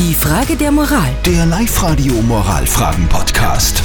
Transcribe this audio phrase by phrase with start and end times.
[0.00, 1.10] Die Frage der Moral.
[1.26, 3.82] Der Live-Radio Moralfragen-Podcast.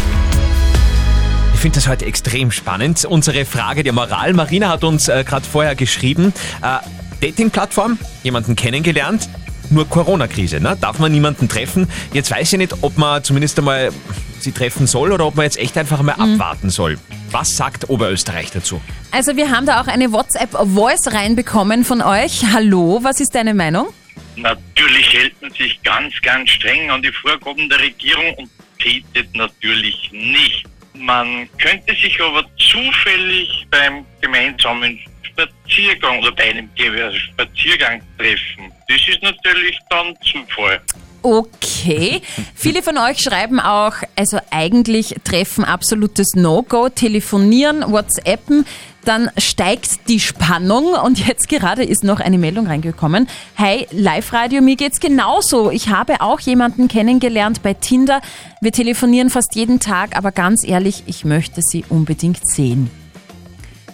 [1.54, 3.04] Ich finde das heute extrem spannend.
[3.04, 4.32] Unsere Frage der Moral.
[4.32, 6.34] Marina hat uns äh, gerade vorher geschrieben.
[6.62, 6.78] Äh,
[7.20, 9.28] Dating-Plattform, jemanden kennengelernt.
[9.70, 10.78] Nur Corona-Krise, ne?
[10.80, 11.90] Darf man niemanden treffen?
[12.14, 13.92] Jetzt weiß ich nicht, ob man zumindest einmal
[14.40, 16.98] sie treffen soll oder ob man jetzt echt einfach mal abwarten soll.
[17.32, 18.80] Was sagt Oberösterreich dazu?
[19.12, 22.46] Also wir haben da auch eine WhatsApp-Voice reinbekommen von euch.
[22.54, 23.88] Hallo, was ist deine Meinung?
[24.36, 28.50] Natürlich hält man sich ganz, ganz streng an die Vorgaben der Regierung und
[28.80, 30.66] tätet natürlich nicht.
[30.94, 36.70] Man könnte sich aber zufällig beim gemeinsamen Spaziergang oder bei einem
[37.14, 38.72] Spaziergang treffen.
[38.88, 40.82] Das ist natürlich dann Zufall.
[41.26, 42.22] Okay.
[42.54, 48.64] Viele von euch schreiben auch, also eigentlich treffen absolutes No-Go, telefonieren, WhatsAppen,
[49.06, 53.28] dann steigt die Spannung und jetzt gerade ist noch eine Meldung reingekommen.
[53.56, 55.72] Hey, Live-Radio, mir geht's genauso.
[55.72, 58.22] Ich habe auch jemanden kennengelernt bei Tinder.
[58.62, 62.92] Wir telefonieren fast jeden Tag, aber ganz ehrlich, ich möchte sie unbedingt sehen.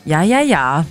[0.03, 0.85] Ja, ja, ja.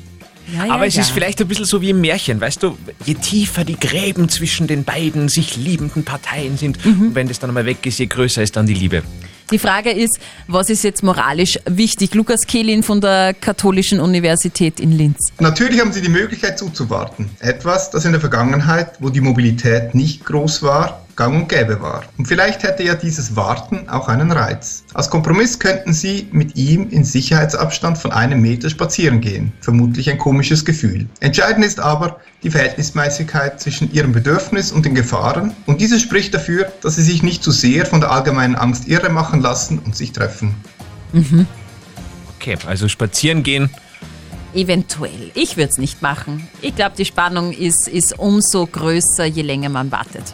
[0.56, 1.03] Ja, ja, Aber es ja.
[1.03, 4.67] ist vielleicht ein bisschen so wie im Märchen, weißt du, je tiefer die Gräben zwischen
[4.67, 7.09] den beiden sich liebenden Parteien sind, Mhm.
[7.09, 9.03] und wenn das dann einmal weg ist, je größer ist dann die Liebe.
[9.53, 12.15] Die Frage ist, was ist jetzt moralisch wichtig?
[12.15, 15.19] Lukas Kehlin von der Katholischen Universität in Linz.
[15.41, 17.28] Natürlich haben Sie die Möglichkeit zuzuwarten.
[17.41, 22.03] Etwas, das in der Vergangenheit, wo die Mobilität nicht groß war, gang und gäbe war.
[22.17, 24.85] Und vielleicht hätte ja dieses Warten auch einen Reiz.
[24.95, 29.53] Als Kompromiss könnten Sie mit ihm in Sicherheitsabstand von einem Meter spazieren gehen.
[29.61, 31.07] Vermutlich ein komisches Gefühl.
[31.21, 35.53] Entscheidend ist aber die Verhältnismäßigkeit zwischen Ihrem Bedürfnis und den Gefahren.
[35.67, 39.11] Und dieses spricht dafür, dass Sie sich nicht zu sehr von der allgemeinen Angst irre
[39.11, 40.55] machen lassen und sich treffen.
[42.39, 43.69] Okay, also spazieren gehen.
[44.55, 45.33] Eventuell.
[45.34, 46.49] Ich würde es nicht machen.
[46.62, 50.25] Ich glaube, die Spannung ist, ist umso größer, je länger man wartet.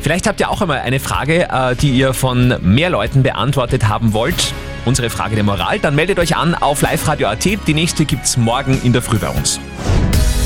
[0.00, 4.12] Vielleicht habt ihr auch einmal eine Frage, äh, die ihr von mehr Leuten beantwortet haben
[4.12, 4.54] wollt.
[4.84, 5.78] Unsere Frage der Moral.
[5.78, 7.44] Dann meldet euch an auf liveradio.at.
[7.44, 9.60] Die nächste gibt's morgen in der Früh bei uns.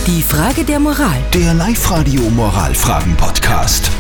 [0.06, 1.16] Die Frage der Moral.
[1.32, 3.91] Der Live-Radio Moralfragen-Podcast.